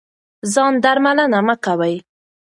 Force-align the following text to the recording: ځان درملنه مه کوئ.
ځان 0.53 0.73
درملنه 0.83 1.39
مه 1.47 1.55
کوئ. 1.63 1.95